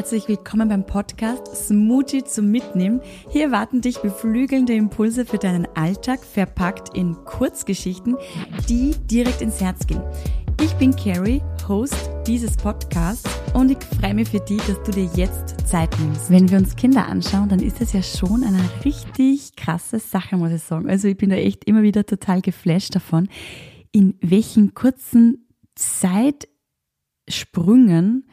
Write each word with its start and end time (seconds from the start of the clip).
herzlich 0.00 0.28
willkommen 0.28 0.70
beim 0.70 0.86
Podcast 0.86 1.54
Smoothie 1.54 2.24
zum 2.24 2.50
Mitnehmen. 2.50 3.02
Hier 3.28 3.44
erwarten 3.44 3.82
dich 3.82 3.98
beflügelnde 3.98 4.72
Impulse 4.72 5.26
für 5.26 5.36
deinen 5.36 5.68
Alltag, 5.76 6.24
verpackt 6.24 6.96
in 6.96 7.22
Kurzgeschichten, 7.26 8.16
die 8.66 8.94
direkt 9.10 9.42
ins 9.42 9.60
Herz 9.60 9.86
gehen. 9.86 10.00
Ich 10.62 10.72
bin 10.76 10.96
Carrie, 10.96 11.42
Host 11.68 12.08
dieses 12.26 12.56
Podcasts 12.56 13.28
und 13.52 13.72
ich 13.72 13.78
freue 14.00 14.14
mich 14.14 14.30
für 14.30 14.40
dich, 14.40 14.62
dass 14.62 14.82
du 14.84 14.92
dir 14.92 15.10
jetzt 15.16 15.68
Zeit 15.68 15.94
nimmst. 16.00 16.30
Wenn 16.30 16.50
wir 16.50 16.56
uns 16.56 16.76
Kinder 16.76 17.06
anschauen, 17.06 17.50
dann 17.50 17.60
ist 17.60 17.82
es 17.82 17.92
ja 17.92 18.02
schon 18.02 18.42
eine 18.42 18.62
richtig 18.86 19.54
krasse 19.54 19.98
Sache, 19.98 20.38
muss 20.38 20.52
ich 20.52 20.62
sagen. 20.62 20.88
Also 20.88 21.08
ich 21.08 21.18
bin 21.18 21.28
da 21.28 21.36
echt 21.36 21.64
immer 21.64 21.82
wieder 21.82 22.06
total 22.06 22.40
geflasht 22.40 22.94
davon, 22.94 23.28
in 23.92 24.14
welchen 24.22 24.72
kurzen 24.72 25.46
Zeitsprüngen 25.74 28.24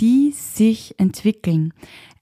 die 0.00 0.32
sich 0.32 0.94
entwickeln. 0.98 1.72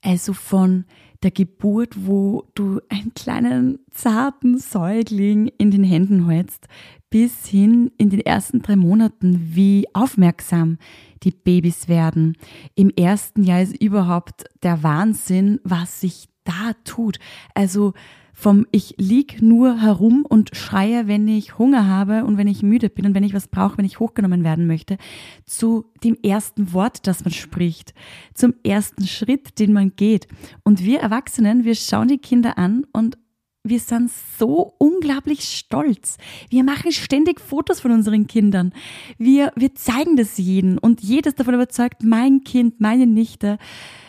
Also 0.02 0.32
von 0.32 0.84
der 1.22 1.30
Geburt, 1.30 2.06
wo 2.06 2.44
du 2.54 2.80
einen 2.88 3.14
kleinen 3.14 3.78
zarten 3.90 4.58
Säugling 4.58 5.50
in 5.58 5.70
den 5.70 5.84
Händen 5.84 6.28
hältst, 6.28 6.68
bis 7.10 7.46
hin 7.46 7.90
in 7.98 8.10
den 8.10 8.20
ersten 8.20 8.62
drei 8.62 8.76
Monaten, 8.76 9.50
wie 9.54 9.86
aufmerksam 9.92 10.78
die 11.22 11.30
Babys 11.30 11.88
werden. 11.88 12.36
Im 12.74 12.90
ersten 12.90 13.42
Jahr 13.42 13.62
ist 13.62 13.80
überhaupt 13.80 14.44
der 14.62 14.82
Wahnsinn, 14.82 15.60
was 15.64 16.00
sich 16.00 16.28
da 16.46 16.72
tut. 16.84 17.18
Also 17.54 17.92
vom 18.38 18.66
ich 18.70 18.96
lieg 18.98 19.40
nur 19.40 19.80
herum 19.80 20.26
und 20.28 20.54
schreie, 20.54 21.08
wenn 21.08 21.26
ich 21.26 21.56
Hunger 21.58 21.88
habe 21.88 22.26
und 22.26 22.36
wenn 22.36 22.48
ich 22.48 22.62
müde 22.62 22.90
bin 22.90 23.06
und 23.06 23.14
wenn 23.14 23.24
ich 23.24 23.32
was 23.32 23.48
brauche, 23.48 23.78
wenn 23.78 23.86
ich 23.86 23.98
hochgenommen 23.98 24.44
werden 24.44 24.66
möchte, 24.66 24.98
zu 25.46 25.86
dem 26.04 26.18
ersten 26.22 26.74
Wort, 26.74 27.06
das 27.06 27.24
man 27.24 27.32
spricht, 27.32 27.94
zum 28.34 28.52
ersten 28.62 29.06
Schritt, 29.06 29.58
den 29.58 29.72
man 29.72 29.96
geht. 29.96 30.28
Und 30.64 30.84
wir 30.84 31.00
Erwachsenen, 31.00 31.64
wir 31.64 31.74
schauen 31.74 32.08
die 32.08 32.18
Kinder 32.18 32.58
an 32.58 32.84
und 32.92 33.16
wir 33.64 33.80
sind 33.80 34.10
so 34.38 34.74
unglaublich 34.78 35.44
stolz. 35.44 36.18
Wir 36.50 36.62
machen 36.62 36.92
ständig 36.92 37.40
Fotos 37.40 37.80
von 37.80 37.90
unseren 37.90 38.26
Kindern. 38.26 38.72
Wir, 39.18 39.50
wir 39.56 39.74
zeigen 39.74 40.16
das 40.16 40.36
jedem 40.36 40.78
und 40.78 41.00
jedes 41.00 41.34
davon 41.34 41.54
überzeugt, 41.54 42.02
mein 42.04 42.44
Kind, 42.44 42.80
meine 42.80 43.06
Nichte, 43.06 43.58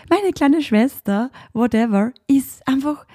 meine 0.10 0.32
kleine 0.34 0.62
Schwester, 0.62 1.32
whatever, 1.54 2.14
ist 2.28 2.68
einfach 2.68 3.06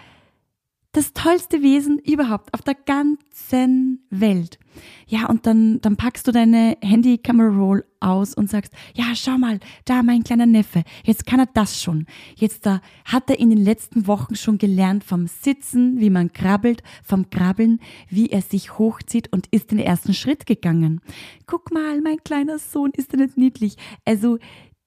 das 0.93 1.15
tollste 1.15 1.63
Wesen 1.63 1.99
überhaupt 1.99 2.53
auf 2.53 2.61
der 2.61 2.75
ganzen 2.75 4.05
Welt. 4.11 4.59
Ja, 5.07 5.27
und 5.27 5.47
dann, 5.47 5.81
dann 5.81 5.97
packst 5.97 6.27
du 6.27 6.33
deine 6.33 6.77
Handy-Camera-Roll 6.83 7.85
aus 8.01 8.35
und 8.35 8.51
sagst, 8.51 8.75
ja, 8.95 9.15
schau 9.15 9.39
mal, 9.39 9.59
da 9.87 10.03
mein 10.03 10.23
kleiner 10.23 10.45
Neffe, 10.45 10.83
jetzt 11.05 11.25
kann 11.27 11.41
er 11.41 11.47
das 11.47 11.83
schon. 11.83 12.07
Jetzt 12.37 12.67
da 12.67 12.83
hat 13.07 13.31
er 13.31 13.39
in 13.39 13.49
den 13.49 13.63
letzten 13.63 14.07
Wochen 14.07 14.37
schon 14.37 14.59
gelernt 14.59 15.03
vom 15.03 15.27
Sitzen, 15.27 15.99
wie 15.99 16.11
man 16.11 16.33
krabbelt, 16.33 16.83
vom 17.03 17.31
Krabbeln, 17.31 17.81
wie 18.09 18.29
er 18.29 18.43
sich 18.43 18.79
hochzieht 18.79 19.33
und 19.33 19.47
ist 19.51 19.71
den 19.71 19.79
ersten 19.79 20.13
Schritt 20.13 20.45
gegangen. 20.45 21.01
Guck 21.47 21.73
mal, 21.73 22.03
mein 22.03 22.19
kleiner 22.23 22.59
Sohn, 22.59 22.91
ist 22.95 23.15
er 23.15 23.21
nicht 23.21 23.39
niedlich? 23.39 23.77
Also, 24.05 24.39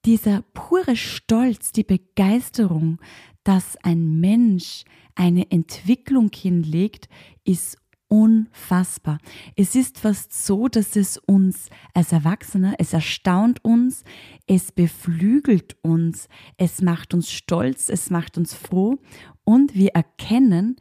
dieser 0.06 0.44
pure 0.54 0.96
Stolz, 0.96 1.72
die 1.72 1.84
Begeisterung, 1.84 3.00
dass 3.44 3.76
ein 3.84 4.20
Mensch 4.20 4.84
eine 5.16 5.50
Entwicklung 5.50 6.30
hinlegt, 6.34 7.10
ist 7.44 7.78
unfassbar. 8.08 9.18
Es 9.56 9.74
ist 9.74 9.98
fast 9.98 10.46
so, 10.46 10.68
dass 10.68 10.96
es 10.96 11.18
uns 11.18 11.70
als 11.94 12.12
Erwachsene, 12.12 12.76
es 12.78 12.94
erstaunt 12.94 13.66
uns, 13.66 14.04
es 14.46 14.72
beflügelt 14.72 15.76
uns, 15.82 16.28
es 16.58 16.82
macht 16.82 17.16
uns 17.16 17.32
stolz, 17.32 17.90
es 17.90 18.12
macht 18.12 18.38
uns 18.38 18.54
froh 18.54 19.00
und 19.44 19.74
wir 19.74 19.92
erkennen, 19.96 20.76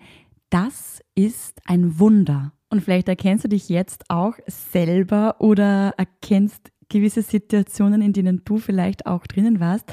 das 0.51 1.03
ist 1.15 1.61
ein 1.65 1.99
Wunder. 1.99 2.53
Und 2.69 2.83
vielleicht 2.83 3.09
erkennst 3.09 3.45
du 3.45 3.49
dich 3.49 3.69
jetzt 3.69 4.05
auch 4.11 4.35
selber 4.47 5.37
oder 5.39 5.95
erkennst 5.97 6.73
gewisse 6.89 7.23
Situationen, 7.23 8.03
in 8.03 8.13
denen 8.13 8.43
du 8.45 8.59
vielleicht 8.59 9.07
auch 9.07 9.27
drinnen 9.27 9.61
warst. 9.61 9.85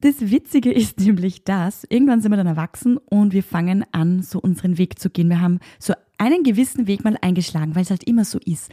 Das 0.00 0.30
Witzige 0.30 0.72
ist 0.72 1.00
nämlich 1.00 1.44
das, 1.44 1.84
irgendwann 1.88 2.20
sind 2.20 2.32
wir 2.32 2.36
dann 2.36 2.46
erwachsen 2.46 2.96
und 2.96 3.32
wir 3.32 3.42
fangen 3.42 3.84
an, 3.92 4.22
so 4.22 4.40
unseren 4.40 4.78
Weg 4.78 4.98
zu 4.98 5.10
gehen. 5.10 5.28
Wir 5.28 5.40
haben 5.40 5.60
so 5.78 5.94
einen 6.18 6.42
gewissen 6.42 6.86
Weg 6.86 7.02
mal 7.02 7.16
eingeschlagen, 7.20 7.74
weil 7.74 7.82
es 7.82 7.90
halt 7.90 8.04
immer 8.04 8.24
so 8.24 8.38
ist. 8.44 8.70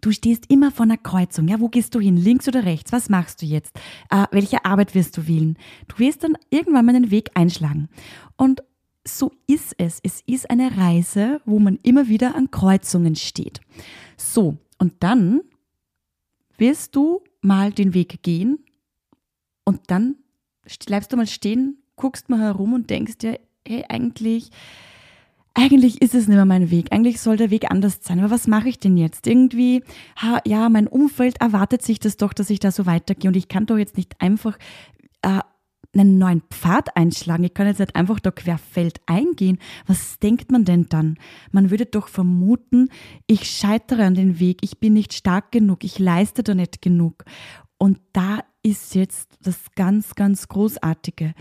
Du 0.00 0.10
stehst 0.10 0.50
immer 0.50 0.70
vor 0.70 0.84
einer 0.84 0.96
Kreuzung. 0.96 1.48
Ja, 1.48 1.60
wo 1.60 1.68
gehst 1.68 1.94
du 1.94 2.00
hin? 2.00 2.16
Links 2.16 2.48
oder 2.48 2.64
rechts? 2.64 2.92
Was 2.92 3.08
machst 3.08 3.42
du 3.42 3.46
jetzt? 3.46 3.76
Äh, 4.10 4.26
welche 4.32 4.64
Arbeit 4.64 4.94
wirst 4.94 5.16
du 5.16 5.26
wählen? 5.26 5.56
Du 5.86 5.98
wirst 5.98 6.24
dann 6.24 6.36
irgendwann 6.50 6.86
mal 6.86 6.94
einen 6.94 7.10
Weg 7.10 7.30
einschlagen. 7.34 7.88
Und 8.36 8.62
so 9.06 9.32
ist 9.46 9.74
es. 9.78 10.00
Es 10.02 10.22
ist 10.26 10.50
eine 10.50 10.76
Reise, 10.76 11.40
wo 11.44 11.58
man 11.58 11.78
immer 11.82 12.08
wieder 12.08 12.34
an 12.34 12.50
Kreuzungen 12.50 13.16
steht. 13.16 13.60
So, 14.16 14.58
und 14.78 14.94
dann 15.00 15.40
wirst 16.58 16.94
du 16.96 17.22
mal 17.40 17.72
den 17.72 17.94
Weg 17.94 18.22
gehen 18.22 18.58
und 19.64 19.80
dann 19.88 20.16
bleibst 20.86 21.12
du 21.12 21.16
mal 21.16 21.26
stehen, 21.26 21.82
guckst 21.96 22.28
mal 22.28 22.40
herum 22.40 22.72
und 22.72 22.90
denkst 22.90 23.18
dir, 23.18 23.40
hey, 23.66 23.84
eigentlich, 23.88 24.50
eigentlich 25.54 26.00
ist 26.02 26.14
es 26.14 26.28
nicht 26.28 26.36
mehr 26.36 26.44
mein 26.44 26.70
Weg. 26.70 26.92
Eigentlich 26.92 27.20
soll 27.20 27.36
der 27.36 27.50
Weg 27.50 27.70
anders 27.70 28.00
sein. 28.02 28.20
Aber 28.20 28.30
was 28.30 28.46
mache 28.46 28.68
ich 28.68 28.78
denn 28.78 28.96
jetzt? 28.96 29.26
Irgendwie, 29.26 29.82
ha, 30.16 30.40
ja, 30.46 30.68
mein 30.68 30.86
Umfeld 30.86 31.40
erwartet 31.40 31.82
sich 31.82 31.98
das 31.98 32.16
doch, 32.16 32.32
dass 32.32 32.50
ich 32.50 32.60
da 32.60 32.70
so 32.70 32.86
weitergehe. 32.86 33.28
Und 33.28 33.36
ich 33.36 33.48
kann 33.48 33.66
doch 33.66 33.76
jetzt 33.76 33.96
nicht 33.96 34.20
einfach 34.20 34.58
äh, 35.22 35.40
einen 35.94 36.18
neuen 36.18 36.42
Pfad 36.50 36.96
einschlagen. 36.96 37.44
Ich 37.44 37.54
kann 37.54 37.66
jetzt 37.66 37.78
nicht 37.78 37.96
einfach 37.96 38.20
da 38.20 38.30
querfeld 38.30 39.00
eingehen. 39.06 39.58
Was 39.86 40.18
denkt 40.18 40.52
man 40.52 40.64
denn 40.64 40.86
dann? 40.88 41.18
Man 41.50 41.70
würde 41.70 41.86
doch 41.86 42.08
vermuten, 42.08 42.90
ich 43.26 43.50
scheitere 43.50 44.04
an 44.04 44.14
den 44.14 44.38
Weg, 44.38 44.58
ich 44.62 44.78
bin 44.78 44.92
nicht 44.92 45.14
stark 45.14 45.50
genug, 45.50 45.84
ich 45.84 45.98
leiste 45.98 46.42
da 46.42 46.54
nicht 46.54 46.82
genug. 46.82 47.24
Und 47.78 48.00
da 48.12 48.40
ist 48.62 48.94
jetzt 48.94 49.38
das 49.42 49.58
ganz, 49.76 50.14
ganz 50.14 50.48
Großartige. 50.48 51.34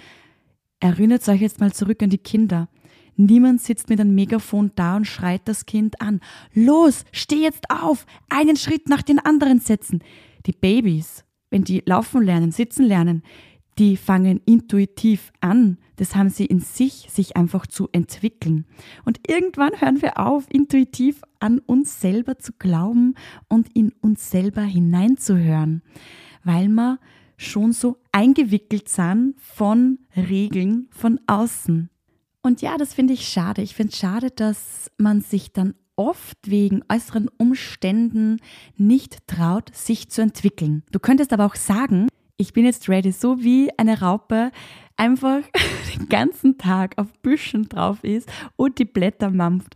Erinnert 0.79 1.27
euch 1.27 1.41
jetzt 1.41 1.59
mal 1.59 1.73
zurück 1.73 2.01
an 2.03 2.09
die 2.09 2.19
Kinder. 2.19 2.69
Niemand 3.15 3.61
sitzt 3.61 3.89
mit 3.89 3.99
einem 3.99 4.13
Megafon 4.13 4.71
da 4.75 4.95
und 4.95 5.05
schreit 5.05 5.41
das 5.45 5.65
Kind 5.65 5.99
an. 6.01 6.21
Los, 6.53 7.03
steh 7.11 7.41
jetzt 7.41 7.71
auf, 7.71 8.05
einen 8.29 8.55
Schritt 8.55 8.87
nach 8.87 9.01
den 9.01 9.17
anderen 9.17 9.59
setzen. 9.59 10.03
Die 10.45 10.51
Babys, 10.51 11.25
wenn 11.49 11.63
die 11.63 11.81
laufen 11.85 12.21
lernen, 12.21 12.51
sitzen 12.51 12.85
lernen, 12.85 13.23
die 13.77 13.97
fangen 13.97 14.41
intuitiv 14.45 15.31
an. 15.39 15.77
Das 15.97 16.15
haben 16.15 16.29
sie 16.29 16.45
in 16.45 16.59
sich, 16.59 17.07
sich 17.09 17.37
einfach 17.37 17.67
zu 17.67 17.89
entwickeln. 17.91 18.65
Und 19.05 19.19
irgendwann 19.27 19.79
hören 19.79 20.01
wir 20.01 20.19
auf, 20.19 20.45
intuitiv 20.49 21.21
an 21.39 21.59
uns 21.59 22.01
selber 22.01 22.39
zu 22.39 22.53
glauben 22.53 23.15
und 23.47 23.75
in 23.75 23.93
uns 24.01 24.29
selber 24.29 24.61
hineinzuhören 24.61 25.81
weil 26.47 26.69
wir 26.69 26.97
schon 27.35 27.73
so 27.73 27.97
eingewickelt 28.11 28.89
sind 28.89 29.35
von 29.39 29.99
Regeln 30.15 30.87
von 30.91 31.19
außen. 31.27 31.89
Und 32.41 32.61
ja, 32.61 32.77
das 32.77 32.93
finde 32.93 33.13
ich 33.13 33.27
schade. 33.27 33.61
Ich 33.61 33.75
finde 33.75 33.91
es 33.91 33.99
schade, 33.99 34.31
dass 34.31 34.89
man 34.97 35.21
sich 35.21 35.51
dann 35.51 35.75
oft 35.97 36.37
wegen 36.49 36.83
äußeren 36.89 37.29
Umständen 37.37 38.37
nicht 38.77 39.27
traut, 39.27 39.75
sich 39.75 40.09
zu 40.09 40.21
entwickeln. 40.21 40.83
Du 40.91 40.99
könntest 40.99 41.33
aber 41.33 41.45
auch 41.45 41.55
sagen, 41.55 42.07
ich 42.37 42.53
bin 42.53 42.65
jetzt 42.65 42.87
ready, 42.87 43.11
so 43.11 43.43
wie 43.43 43.69
eine 43.77 43.99
Raupe 43.99 44.51
einfach 44.95 45.41
den 45.95 46.07
ganzen 46.07 46.57
Tag 46.57 46.97
auf 46.97 47.11
Büschen 47.21 47.67
drauf 47.67 48.03
ist 48.03 48.29
und 48.55 48.79
die 48.79 48.85
Blätter 48.85 49.29
mampft. 49.29 49.75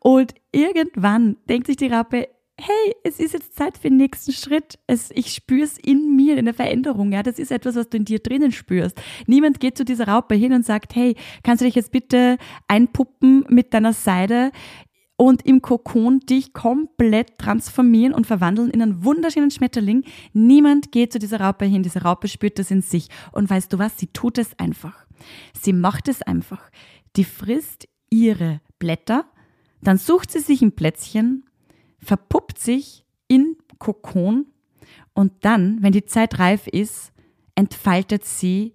Und 0.00 0.34
irgendwann 0.52 1.36
denkt 1.48 1.68
sich 1.68 1.76
die 1.76 1.88
Raupe, 1.88 2.28
hey, 2.60 2.94
es 3.04 3.18
ist 3.20 3.32
jetzt 3.32 3.56
Zeit 3.56 3.78
für 3.78 3.88
den 3.88 3.96
nächsten 3.96 4.32
Schritt. 4.32 4.78
Es, 4.86 5.10
ich 5.12 5.32
spüre 5.32 5.64
es 5.64 5.78
in 5.78 6.14
mir, 6.14 6.36
in 6.36 6.44
der 6.44 6.54
Veränderung. 6.54 7.10
Ja, 7.12 7.22
das 7.22 7.38
ist 7.38 7.50
etwas, 7.50 7.74
was 7.74 7.88
du 7.88 7.96
in 7.96 8.04
dir 8.04 8.18
drinnen 8.18 8.52
spürst. 8.52 9.00
Niemand 9.26 9.60
geht 9.60 9.78
zu 9.78 9.84
dieser 9.84 10.08
Raupe 10.08 10.34
hin 10.34 10.52
und 10.52 10.66
sagt, 10.66 10.94
hey, 10.94 11.16
kannst 11.42 11.62
du 11.62 11.64
dich 11.64 11.74
jetzt 11.74 11.92
bitte 11.92 12.36
einpuppen 12.68 13.44
mit 13.48 13.72
deiner 13.72 13.92
Seide 13.92 14.52
und 15.20 15.44
im 15.44 15.60
Kokon 15.60 16.20
dich 16.20 16.54
komplett 16.54 17.36
transformieren 17.36 18.14
und 18.14 18.26
verwandeln 18.26 18.70
in 18.70 18.80
einen 18.80 19.04
wunderschönen 19.04 19.50
Schmetterling. 19.50 20.04
Niemand 20.32 20.92
geht 20.92 21.12
zu 21.12 21.18
dieser 21.18 21.42
Raupe 21.42 21.66
hin. 21.66 21.82
Diese 21.82 22.00
Raupe 22.00 22.26
spürt 22.26 22.58
das 22.58 22.70
in 22.70 22.80
sich. 22.80 23.08
Und 23.30 23.50
weißt 23.50 23.70
du 23.70 23.78
was? 23.78 23.98
Sie 23.98 24.06
tut 24.06 24.38
es 24.38 24.58
einfach. 24.58 25.04
Sie 25.52 25.74
macht 25.74 26.08
es 26.08 26.22
einfach. 26.22 26.70
Die 27.16 27.24
frisst 27.24 27.86
ihre 28.08 28.62
Blätter, 28.78 29.26
dann 29.82 29.98
sucht 29.98 30.30
sie 30.32 30.40
sich 30.40 30.62
ein 30.62 30.72
Plätzchen, 30.72 31.44
verpuppt 31.98 32.58
sich 32.58 33.04
in 33.28 33.58
Kokon 33.78 34.46
und 35.12 35.32
dann, 35.42 35.82
wenn 35.82 35.92
die 35.92 36.06
Zeit 36.06 36.38
reif 36.38 36.66
ist, 36.66 37.12
entfaltet 37.56 38.24
sie 38.24 38.72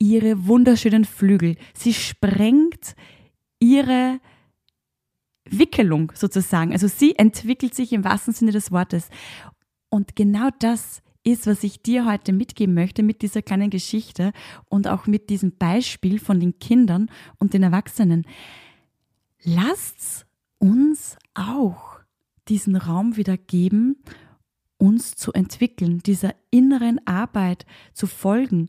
ihre 0.00 0.48
wunderschönen 0.48 1.04
Flügel. 1.04 1.54
Sie 1.74 1.94
sprengt 1.94 2.96
ihre 3.60 4.18
Wickelung 5.52 6.12
sozusagen. 6.14 6.72
Also 6.72 6.88
sie 6.88 7.16
entwickelt 7.16 7.74
sich 7.74 7.92
im 7.92 8.04
wahrsten 8.04 8.32
Sinne 8.32 8.52
des 8.52 8.72
Wortes. 8.72 9.08
Und 9.88 10.16
genau 10.16 10.48
das 10.58 11.02
ist, 11.24 11.46
was 11.46 11.62
ich 11.62 11.82
dir 11.82 12.06
heute 12.06 12.32
mitgeben 12.32 12.74
möchte 12.74 13.02
mit 13.02 13.22
dieser 13.22 13.42
kleinen 13.42 13.70
Geschichte 13.70 14.32
und 14.68 14.88
auch 14.88 15.06
mit 15.06 15.30
diesem 15.30 15.56
Beispiel 15.56 16.18
von 16.18 16.40
den 16.40 16.58
Kindern 16.58 17.10
und 17.38 17.54
den 17.54 17.62
Erwachsenen. 17.62 18.26
Lasst 19.44 20.26
uns 20.58 21.16
auch 21.34 22.00
diesen 22.48 22.76
Raum 22.76 23.16
wieder 23.16 23.36
geben, 23.36 23.96
uns 24.78 25.14
zu 25.14 25.32
entwickeln, 25.32 26.00
dieser 26.00 26.34
inneren 26.50 27.06
Arbeit 27.06 27.66
zu 27.92 28.08
folgen, 28.08 28.68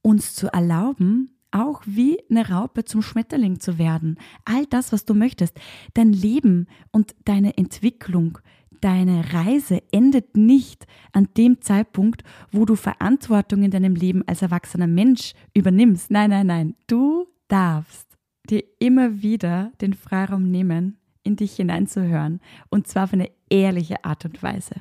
uns 0.00 0.34
zu 0.34 0.52
erlauben, 0.52 1.30
auch 1.52 1.82
wie 1.86 2.18
eine 2.30 2.48
Raupe 2.48 2.84
zum 2.84 3.02
Schmetterling 3.02 3.60
zu 3.60 3.78
werden. 3.78 4.18
All 4.44 4.66
das, 4.66 4.92
was 4.92 5.04
du 5.04 5.14
möchtest. 5.14 5.58
Dein 5.94 6.12
Leben 6.12 6.66
und 6.90 7.14
deine 7.24 7.56
Entwicklung, 7.56 8.38
deine 8.80 9.32
Reise 9.32 9.82
endet 9.92 10.36
nicht 10.36 10.86
an 11.12 11.28
dem 11.36 11.60
Zeitpunkt, 11.60 12.24
wo 12.50 12.64
du 12.64 12.74
Verantwortung 12.74 13.62
in 13.62 13.70
deinem 13.70 13.94
Leben 13.94 14.26
als 14.26 14.42
erwachsener 14.42 14.86
Mensch 14.86 15.34
übernimmst. 15.54 16.10
Nein, 16.10 16.30
nein, 16.30 16.46
nein. 16.46 16.74
Du 16.86 17.26
darfst 17.48 18.18
dir 18.50 18.64
immer 18.78 19.22
wieder 19.22 19.72
den 19.80 19.94
Freiraum 19.94 20.50
nehmen, 20.50 20.98
in 21.22 21.36
dich 21.36 21.54
hineinzuhören. 21.56 22.40
Und 22.70 22.86
zwar 22.86 23.04
auf 23.04 23.12
eine 23.12 23.30
ehrliche 23.48 24.04
Art 24.04 24.24
und 24.24 24.42
Weise. 24.42 24.74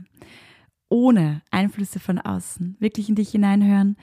Ohne 0.89 1.41
Einflüsse 1.51 2.00
von 2.00 2.19
außen. 2.19 2.75
Wirklich 2.79 3.07
in 3.07 3.15
dich 3.15 3.29
hineinhören. 3.29 3.97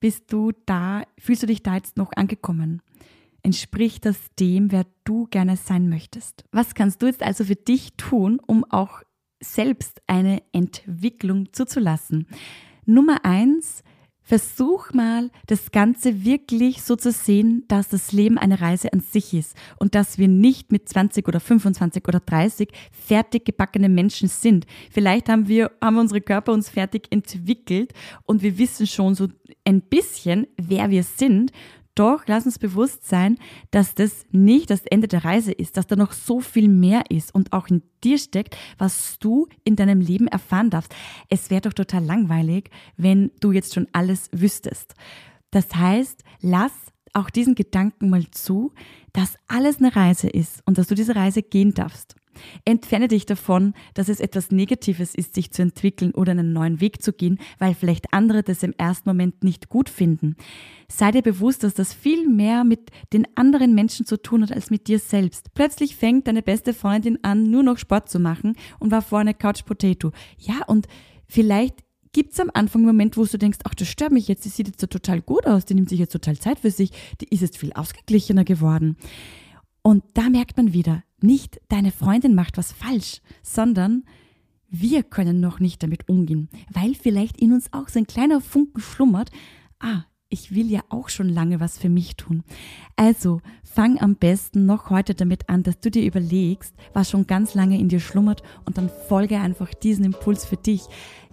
Bist 0.00 0.32
du 0.32 0.52
da, 0.66 1.02
fühlst 1.18 1.42
du 1.42 1.46
dich 1.46 1.62
da 1.62 1.74
jetzt 1.74 1.96
noch 1.96 2.12
angekommen? 2.14 2.82
Entspricht 3.42 4.04
das 4.06 4.16
dem, 4.38 4.70
wer 4.70 4.86
du 5.04 5.26
gerne 5.26 5.56
sein 5.56 5.88
möchtest? 5.88 6.44
Was 6.52 6.74
kannst 6.74 7.02
du 7.02 7.06
jetzt 7.06 7.22
also 7.22 7.44
für 7.44 7.56
dich 7.56 7.94
tun, 7.96 8.40
um 8.46 8.64
auch 8.64 9.02
selbst 9.40 10.00
eine 10.06 10.42
Entwicklung 10.52 11.52
zuzulassen? 11.52 12.26
Nummer 12.84 13.24
eins, 13.24 13.82
Versuch 14.28 14.92
mal, 14.92 15.30
das 15.46 15.70
Ganze 15.70 16.22
wirklich 16.22 16.82
so 16.82 16.96
zu 16.96 17.12
sehen, 17.12 17.64
dass 17.68 17.88
das 17.88 18.12
Leben 18.12 18.36
eine 18.36 18.60
Reise 18.60 18.92
an 18.92 19.00
sich 19.00 19.32
ist 19.32 19.56
und 19.78 19.94
dass 19.94 20.18
wir 20.18 20.28
nicht 20.28 20.70
mit 20.70 20.86
20 20.86 21.26
oder 21.26 21.40
25 21.40 22.06
oder 22.06 22.20
30 22.20 22.68
fertig 22.92 23.46
gebackene 23.46 23.88
Menschen 23.88 24.28
sind. 24.28 24.66
Vielleicht 24.90 25.30
haben 25.30 25.48
wir, 25.48 25.70
haben 25.80 25.96
unsere 25.96 26.20
Körper 26.20 26.52
uns 26.52 26.68
fertig 26.68 27.06
entwickelt 27.08 27.94
und 28.26 28.42
wir 28.42 28.58
wissen 28.58 28.86
schon 28.86 29.14
so 29.14 29.28
ein 29.64 29.80
bisschen, 29.80 30.46
wer 30.58 30.90
wir 30.90 31.04
sind 31.04 31.50
doch 31.98 32.22
lass 32.26 32.46
uns 32.46 32.58
bewusst 32.58 33.08
sein, 33.08 33.38
dass 33.70 33.94
das 33.94 34.24
nicht 34.30 34.70
das 34.70 34.86
Ende 34.86 35.08
der 35.08 35.24
Reise 35.24 35.52
ist, 35.52 35.76
dass 35.76 35.86
da 35.86 35.96
noch 35.96 36.12
so 36.12 36.40
viel 36.40 36.68
mehr 36.68 37.04
ist 37.10 37.34
und 37.34 37.52
auch 37.52 37.68
in 37.68 37.82
dir 38.04 38.18
steckt, 38.18 38.56
was 38.78 39.18
du 39.18 39.48
in 39.64 39.76
deinem 39.76 40.00
Leben 40.00 40.28
erfahren 40.28 40.70
darfst. 40.70 40.94
Es 41.28 41.50
wäre 41.50 41.62
doch 41.62 41.72
total 41.72 42.04
langweilig, 42.04 42.70
wenn 42.96 43.32
du 43.40 43.52
jetzt 43.52 43.74
schon 43.74 43.88
alles 43.92 44.28
wüsstest. 44.32 44.94
Das 45.50 45.74
heißt, 45.74 46.22
lass 46.40 46.72
auch 47.14 47.30
diesen 47.30 47.54
Gedanken 47.54 48.10
mal 48.10 48.30
zu, 48.30 48.72
dass 49.12 49.36
alles 49.48 49.78
eine 49.78 49.96
Reise 49.96 50.28
ist 50.28 50.62
und 50.66 50.78
dass 50.78 50.86
du 50.86 50.94
diese 50.94 51.16
Reise 51.16 51.42
gehen 51.42 51.74
darfst. 51.74 52.17
Entferne 52.64 53.08
dich 53.08 53.26
davon, 53.26 53.74
dass 53.94 54.08
es 54.08 54.20
etwas 54.20 54.50
Negatives 54.50 55.14
ist, 55.14 55.34
sich 55.34 55.50
zu 55.50 55.62
entwickeln 55.62 56.12
oder 56.12 56.32
einen 56.32 56.52
neuen 56.52 56.80
Weg 56.80 57.02
zu 57.02 57.12
gehen, 57.12 57.38
weil 57.58 57.74
vielleicht 57.74 58.12
andere 58.12 58.42
das 58.42 58.62
im 58.62 58.74
ersten 58.76 59.08
Moment 59.08 59.44
nicht 59.44 59.68
gut 59.68 59.88
finden. 59.88 60.36
Sei 60.90 61.10
dir 61.10 61.22
bewusst, 61.22 61.64
dass 61.64 61.74
das 61.74 61.92
viel 61.92 62.28
mehr 62.28 62.64
mit 62.64 62.90
den 63.12 63.26
anderen 63.34 63.74
Menschen 63.74 64.06
zu 64.06 64.16
tun 64.16 64.42
hat 64.42 64.52
als 64.52 64.70
mit 64.70 64.88
dir 64.88 64.98
selbst. 64.98 65.52
Plötzlich 65.54 65.96
fängt 65.96 66.26
deine 66.26 66.42
beste 66.42 66.72
Freundin 66.72 67.18
an, 67.22 67.50
nur 67.50 67.62
noch 67.62 67.78
Sport 67.78 68.08
zu 68.08 68.18
machen 68.18 68.54
und 68.78 68.90
war 68.90 69.02
vorne 69.02 69.34
Couch 69.34 69.64
Potato. 69.64 70.12
Ja, 70.38 70.64
und 70.66 70.86
vielleicht 71.26 71.84
gibt 72.12 72.32
es 72.32 72.40
am 72.40 72.50
Anfang 72.54 72.80
einen 72.80 72.86
Moment, 72.86 73.16
wo 73.16 73.24
du 73.24 73.38
denkst, 73.38 73.58
ach, 73.64 73.74
das 73.74 73.88
stört 73.88 74.12
mich 74.12 74.28
jetzt, 74.28 74.44
die 74.44 74.48
sieht 74.48 74.66
jetzt 74.66 74.80
so 74.80 74.86
total 74.86 75.20
gut 75.20 75.46
aus, 75.46 75.64
die 75.64 75.74
nimmt 75.74 75.88
sich 75.88 75.98
jetzt 75.98 76.12
total 76.12 76.38
Zeit 76.38 76.60
für 76.60 76.70
sich, 76.70 76.90
die 77.20 77.28
ist 77.28 77.42
jetzt 77.42 77.58
viel 77.58 77.72
ausgeglichener 77.72 78.44
geworden. 78.44 78.96
Und 79.82 80.04
da 80.14 80.28
merkt 80.28 80.56
man 80.56 80.72
wieder, 80.72 81.02
nicht 81.20 81.60
deine 81.68 81.90
Freundin 81.90 82.34
macht 82.34 82.56
was 82.56 82.72
falsch, 82.72 83.20
sondern 83.42 84.04
wir 84.68 85.02
können 85.02 85.40
noch 85.40 85.60
nicht 85.60 85.82
damit 85.82 86.08
umgehen, 86.08 86.48
weil 86.72 86.94
vielleicht 86.94 87.40
in 87.40 87.52
uns 87.52 87.72
auch 87.72 87.88
so 87.88 87.98
ein 87.98 88.06
kleiner 88.06 88.40
Funken 88.40 88.80
schlummert, 88.80 89.30
ah, 89.80 90.04
ich 90.30 90.54
will 90.54 90.70
ja 90.70 90.82
auch 90.90 91.08
schon 91.08 91.28
lange 91.28 91.58
was 91.58 91.78
für 91.78 91.88
mich 91.88 92.16
tun. 92.16 92.44
Also 92.96 93.40
fang 93.62 93.98
am 93.98 94.16
besten 94.16 94.66
noch 94.66 94.90
heute 94.90 95.14
damit 95.14 95.48
an, 95.48 95.62
dass 95.62 95.80
du 95.80 95.90
dir 95.90 96.04
überlegst, 96.04 96.74
was 96.92 97.10
schon 97.10 97.26
ganz 97.26 97.54
lange 97.54 97.78
in 97.78 97.88
dir 97.88 98.00
schlummert 98.00 98.42
und 98.66 98.76
dann 98.76 98.90
folge 99.08 99.38
einfach 99.38 99.72
diesen 99.72 100.04
Impuls 100.04 100.44
für 100.44 100.56
dich. 100.56 100.82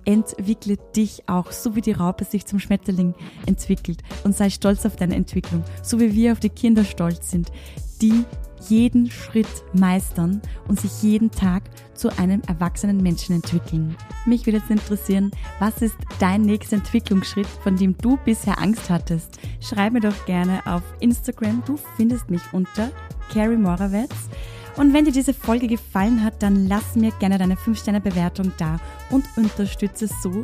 Entwickle 0.05 0.77
dich 0.95 1.27
auch, 1.27 1.51
so 1.51 1.75
wie 1.75 1.81
die 1.81 1.91
Raupe 1.91 2.25
sich 2.25 2.45
zum 2.45 2.59
Schmetterling 2.59 3.15
entwickelt 3.47 4.03
und 4.23 4.35
sei 4.35 4.49
stolz 4.49 4.85
auf 4.85 4.95
deine 4.95 5.15
Entwicklung, 5.15 5.63
so 5.81 5.99
wie 5.99 6.13
wir 6.13 6.31
auf 6.31 6.39
die 6.39 6.49
Kinder 6.49 6.85
stolz 6.85 7.31
sind, 7.31 7.51
die 7.97 8.25
jeden 8.67 9.11
Schritt 9.11 9.47
meistern 9.73 10.41
und 10.67 10.79
sich 10.79 11.03
jeden 11.03 11.31
Tag 11.31 11.63
zu 11.93 12.09
einem 12.17 12.41
erwachsenen 12.47 13.01
Menschen 13.01 13.35
entwickeln. 13.35 13.95
Mich 14.25 14.45
würde 14.45 14.57
jetzt 14.57 14.71
interessieren, 14.71 15.31
was 15.59 15.81
ist 15.81 15.95
dein 16.19 16.41
nächster 16.41 16.77
Entwicklungsschritt, 16.77 17.47
von 17.47 17.77
dem 17.77 17.95
du 17.97 18.17
bisher 18.25 18.59
Angst 18.59 18.89
hattest? 18.89 19.39
Schreib 19.61 19.93
mir 19.93 20.01
doch 20.01 20.25
gerne 20.25 20.61
auf 20.65 20.83
Instagram. 20.99 21.63
Du 21.65 21.77
findest 21.95 22.29
mich 22.29 22.41
unter 22.53 22.89
Carrie 23.31 23.57
Morawetz. 23.57 24.15
Und 24.77 24.93
wenn 24.93 25.05
dir 25.05 25.13
diese 25.13 25.33
Folge 25.33 25.67
gefallen 25.67 26.23
hat, 26.23 26.41
dann 26.43 26.67
lass 26.67 26.95
mir 26.95 27.11
gerne 27.19 27.37
deine 27.37 27.55
5-Sterne-Bewertung 27.55 28.51
da 28.57 28.77
und 29.09 29.25
unterstütze 29.37 30.07
so 30.21 30.41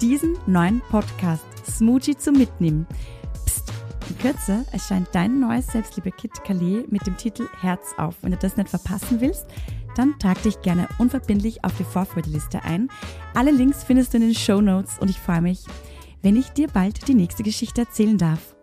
diesen 0.00 0.36
neuen 0.46 0.82
Podcast 0.88 1.42
Smoochie 1.66 2.16
zum 2.16 2.36
Mitnehmen. 2.36 2.86
In 4.16 4.22
Kürze 4.22 4.64
erscheint 4.72 5.08
dein 5.12 5.40
neues 5.40 5.66
Selbstliebe-Kit 5.66 6.42
Calais 6.42 6.86
mit 6.88 7.06
dem 7.06 7.18
Titel 7.18 7.46
Herz 7.60 7.92
auf. 7.98 8.14
Wenn 8.22 8.30
du 8.30 8.38
das 8.38 8.56
nicht 8.56 8.70
verpassen 8.70 9.20
willst, 9.20 9.44
dann 9.94 10.18
trag 10.18 10.42
dich 10.42 10.62
gerne 10.62 10.88
unverbindlich 10.96 11.62
auf 11.64 11.76
die 11.76 11.84
Vorfreudeliste 11.84 12.62
ein. 12.62 12.88
Alle 13.34 13.50
Links 13.50 13.84
findest 13.84 14.14
du 14.14 14.16
in 14.16 14.22
den 14.22 14.34
Show 14.34 14.62
Notes 14.62 14.98
und 14.98 15.10
ich 15.10 15.18
freue 15.18 15.42
mich, 15.42 15.64
wenn 16.22 16.36
ich 16.36 16.48
dir 16.48 16.68
bald 16.68 17.06
die 17.08 17.14
nächste 17.14 17.42
Geschichte 17.42 17.82
erzählen 17.82 18.16
darf. 18.16 18.55